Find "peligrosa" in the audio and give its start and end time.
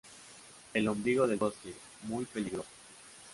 2.25-2.67